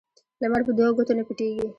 لمر 0.41 0.61
په 0.67 0.71
دوو 0.77 0.95
ګوتو 0.97 1.13
نه 1.17 1.23
پټیږي 1.27 1.65